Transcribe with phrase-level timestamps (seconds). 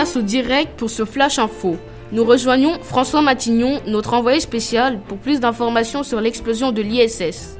[0.00, 1.76] au direct pour ce flash info.
[2.10, 7.58] Nous rejoignons François Matignon, notre envoyé spécial, pour plus d'informations sur l'explosion de l'ISS.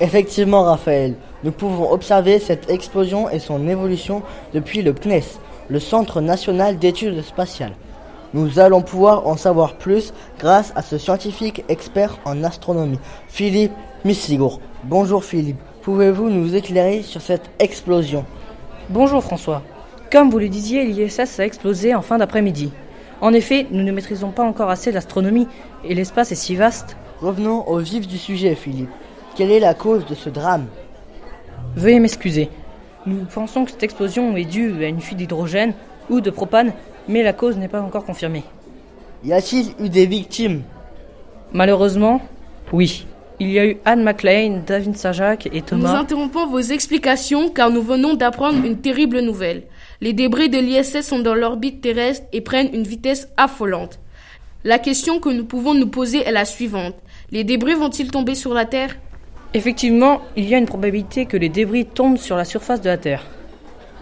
[0.00, 6.20] Effectivement, Raphaël, nous pouvons observer cette explosion et son évolution depuis le CNES, le Centre
[6.20, 7.76] national d'études spatiales.
[8.34, 12.98] Nous allons pouvoir en savoir plus grâce à ce scientifique expert en astronomie,
[13.28, 13.72] Philippe
[14.04, 14.60] Missigour.
[14.84, 18.26] Bonjour Philippe, pouvez-vous nous éclairer sur cette explosion?
[18.90, 19.62] Bonjour François.
[20.12, 22.70] Comme vous le disiez, l'ISS a explosé en fin d'après-midi.
[23.22, 25.48] En effet, nous ne maîtrisons pas encore assez l'astronomie
[25.84, 26.98] et l'espace est si vaste.
[27.22, 28.90] Revenons au vif du sujet, Philippe.
[29.34, 30.66] Quelle est la cause de ce drame?
[31.74, 32.50] Veuillez m'excuser.
[33.06, 35.72] Nous pensons que cette explosion est due à une fuite d'hydrogène
[36.10, 36.74] ou de propane,
[37.08, 38.44] mais la cause n'est pas encore confirmée.
[39.24, 40.64] Y a-t-il eu des victimes?
[41.54, 42.20] Malheureusement,
[42.74, 43.06] oui.
[43.40, 45.96] Il y a eu Anne McLean, David Sajak et Nous Thomas.
[45.98, 49.62] interrompons vos explications car nous venons d'apprendre une terrible nouvelle.
[50.00, 54.00] Les débris de l'ISS sont dans l'orbite terrestre et prennent une vitesse affolante.
[54.64, 56.96] La question que nous pouvons nous poser est la suivante.
[57.30, 58.96] Les débris vont-ils tomber sur la Terre?
[59.54, 62.98] Effectivement, il y a une probabilité que les débris tombent sur la surface de la
[62.98, 63.24] Terre.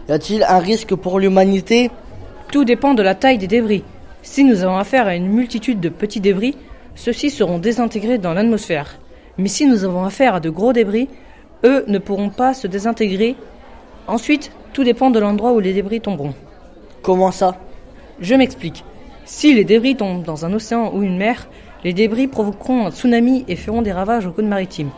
[0.08, 1.90] Y a-t-il un risque pour l'humanité?
[2.50, 3.84] Tout dépend de la taille des débris.
[4.22, 6.56] Si nous avons affaire à une multitude de petits débris,
[6.94, 8.98] ceux-ci seront désintégrés dans l'atmosphère.
[9.38, 11.08] Mais si nous avons affaire à de gros débris,
[11.64, 13.36] eux ne pourront pas se désintégrer.
[14.06, 16.34] Ensuite, tout dépend de l'endroit où les débris tomberont.
[17.02, 17.56] Comment ça?
[18.20, 18.84] Je m'explique.
[19.24, 21.48] Si les débris tombent dans un océan ou une mer,
[21.84, 24.90] les débris provoqueront un tsunami et feront des ravages aux côtes maritimes.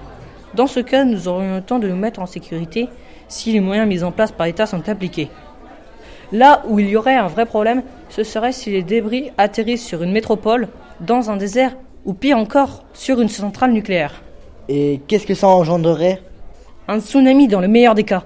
[0.55, 2.89] Dans ce cas, nous aurions le temps de nous mettre en sécurité
[3.29, 5.29] si les moyens mis en place par l'État sont appliqués.
[6.33, 10.03] Là où il y aurait un vrai problème, ce serait si les débris atterrissent sur
[10.03, 10.69] une métropole,
[11.01, 14.23] dans un désert ou pire encore, sur une centrale nucléaire.
[14.69, 16.21] Et qu'est-ce que ça engendrerait?
[16.89, 18.25] Un tsunami dans le meilleur des cas.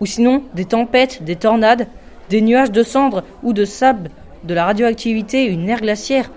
[0.00, 1.86] Ou sinon, des tempêtes, des tornades,
[2.28, 4.10] des nuages de cendres ou de sable,
[4.44, 6.30] de la radioactivité, une ère glaciaire.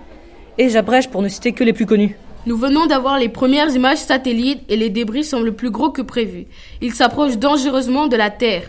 [0.58, 2.18] Et j'abrège pour ne citer que les plus connus.
[2.46, 6.48] Nous venons d'avoir les premières images satellites et les débris semblent plus gros que prévu.
[6.81, 8.64] Ils s'approchent dangereusement de la Terre.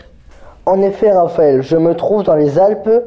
[0.65, 3.03] En effet, Raphaël, je me trouve dans les Alpes,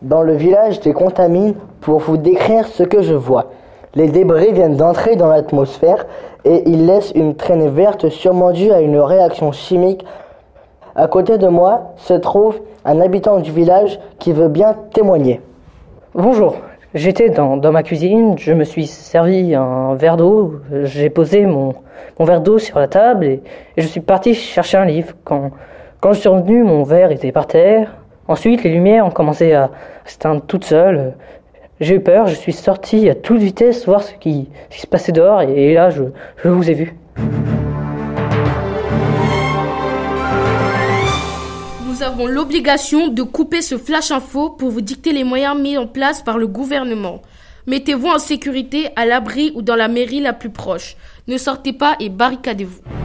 [0.00, 3.52] dans le village des Contamines, pour vous décrire ce que je vois.
[3.94, 6.06] Les débris viennent d'entrer dans l'atmosphère
[6.46, 10.06] et ils laissent une traînée verte sûrement due à une réaction chimique.
[10.94, 15.42] À côté de moi se trouve un habitant du village qui veut bien témoigner.
[16.14, 16.56] Bonjour,
[16.94, 21.74] j'étais dans, ma cuisine, je me suis servi un verre d'eau, j'ai posé mon,
[22.18, 23.42] mon verre d'eau sur la table et,
[23.76, 25.12] et je suis parti chercher un livre.
[25.24, 25.50] Quand,
[26.00, 27.94] quand je suis revenu, mon verre était par terre.
[28.26, 29.70] Ensuite, les lumières ont commencé à
[30.06, 31.12] s'éteindre toutes seules.
[31.82, 35.42] J'ai eu peur, je suis sorti à toute vitesse voir ce qui, se passait dehors
[35.42, 36.04] et, là, je
[36.48, 36.94] vous ai vu.
[41.84, 45.88] Nous avons l'obligation de couper ce flash info pour vous dicter les moyens mis en
[45.88, 47.20] place par le gouvernement.
[47.66, 50.96] Mettez-vous en sécurité à l'abri ou dans la mairie la plus proche.
[51.26, 53.01] Ne sortez pas et barricadez-vous.